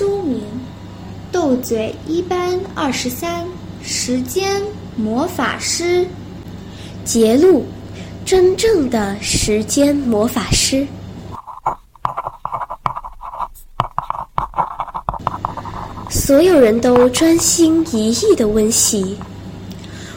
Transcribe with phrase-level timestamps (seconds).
[0.00, 0.38] 书名
[1.30, 3.44] 《斗嘴一班二十三
[3.82, 4.62] 时间
[4.96, 6.02] 魔法师》，
[7.04, 7.66] 杰路，
[8.24, 10.86] 真正的时间魔法师。
[16.08, 19.18] 所有人都专心一意的温习。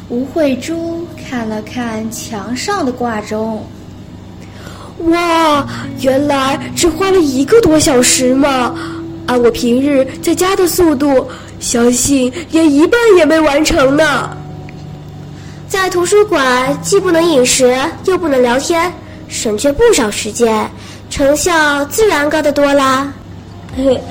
[0.07, 3.61] 吴慧珠看了看墙上的挂钟，
[5.09, 5.68] 哇，
[6.00, 8.73] 原来只花了一个多小时嘛！
[9.25, 11.27] 按我平日在家的速度，
[11.59, 14.29] 相信连一半也没完成呢。
[15.68, 18.91] 在图书馆既不能饮食，又不能聊天，
[19.28, 20.69] 省却不少时间，
[21.09, 23.11] 成效自然高得多啦。
[23.75, 24.01] 嘿嘿，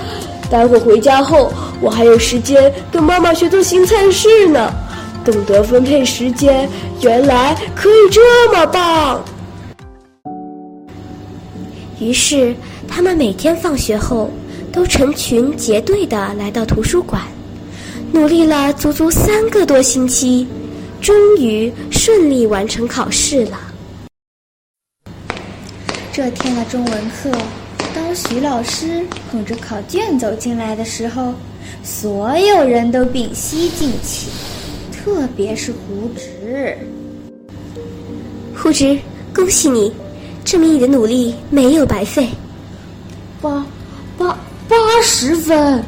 [0.50, 4.72] 待会回家后，我还有时间跟妈妈学做新菜式呢。
[5.24, 6.68] 懂得分配时间，
[7.02, 9.22] 原来可以这么棒。
[12.00, 12.52] 于是，
[12.88, 14.28] 他们每天放学后
[14.72, 17.22] 都成群结队的来到图书馆，
[18.10, 20.46] 努力了足足三个多星期，
[21.00, 23.60] 终于顺利完成考试了。
[26.12, 27.30] 这天的中文课，
[27.94, 31.34] 当徐老师捧着考卷走进来的时候，
[31.82, 34.28] 所有人都屏息静气。
[34.90, 36.78] 特别是胡直，
[38.54, 38.96] 胡直，
[39.34, 39.92] 恭喜你，
[40.44, 42.28] 证明你的努力没有白费。
[43.40, 43.66] 八
[44.16, 44.38] 八八
[45.22, 45.84] 十分，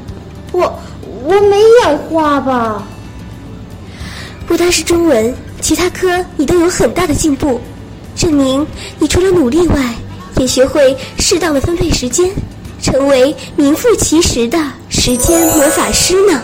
[0.52, 0.78] 我
[1.24, 2.86] 我没眼花吧？
[4.46, 7.60] 不单是中文，其他科你都有很大的进步，
[8.14, 8.64] 证明
[8.96, 9.76] 你除了努力外，
[10.36, 12.30] 也学会适当的分配时间，
[12.80, 14.56] 成为名副其实的
[14.88, 16.40] 时间魔法师呢。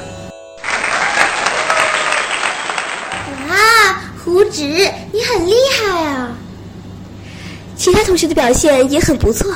[3.48, 6.32] 啊胡子，你很厉害啊！
[7.76, 9.48] 其他同学的表现也很不错，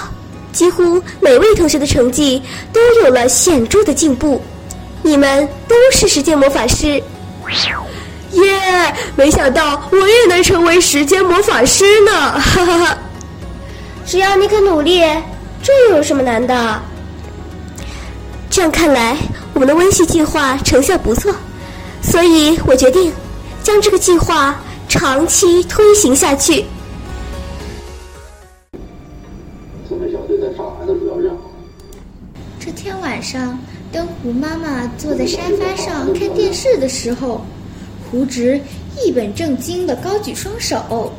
[0.54, 2.40] 几乎每位同学的成绩
[2.72, 4.40] 都有了显著的进步。
[5.02, 7.02] 你们都是时间魔法师，
[8.30, 8.94] 耶！
[9.16, 12.12] 没想到我也能成为时间魔法师呢！
[12.40, 12.98] 哈哈哈！
[14.06, 15.00] 只要你肯努力，
[15.62, 16.82] 这又有什么难的？
[18.48, 19.18] 这样看来，
[19.52, 21.34] 我们的温习计划成效不错，
[22.00, 23.12] 所以我决定
[23.62, 24.54] 将这个计划。
[24.86, 26.64] 长期推行下去。
[29.88, 31.38] 成为小队在上海的主要任务。
[32.58, 33.58] 这天晚上，
[33.92, 37.44] 当胡妈妈坐在沙发上看电视的时候，
[38.10, 38.60] 胡直
[39.02, 41.12] 一本正经地高举双手，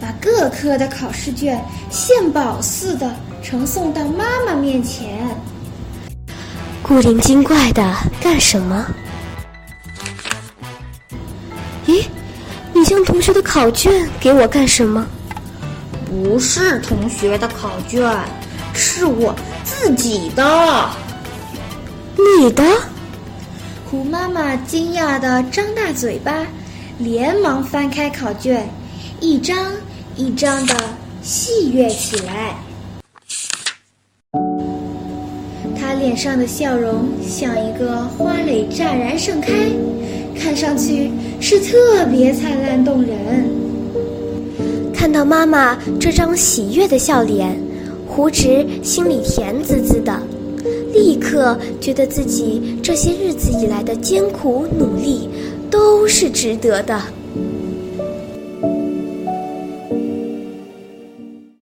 [0.00, 5.28] 把各科的考试卷献宝似的呈送到妈妈面前。
[6.82, 8.86] 古灵精怪的干什么？
[11.86, 12.04] 咦？
[12.72, 15.06] 你将同学的考卷给我干什么？
[16.10, 18.02] 不是同学的考卷，
[18.74, 19.32] 是我
[19.62, 20.90] 自己的。
[22.16, 22.64] 你的？
[23.88, 26.44] 胡妈妈惊讶的张大嘴巴，
[26.98, 28.68] 连忙翻开考卷，
[29.20, 29.56] 一张
[30.16, 30.74] 一张的
[31.22, 32.56] 戏阅起来。
[35.80, 39.52] 他脸上的笑容像一个花蕾乍然盛开。
[40.36, 43.69] 看上去是特别灿烂动人。
[45.00, 47.58] 看到妈妈这张喜悦的笑脸，
[48.06, 50.20] 胡植心里甜滋滋的，
[50.92, 55.26] 立刻觉得自己这些日子以来的艰苦努力
[55.70, 57.00] 都是值得的。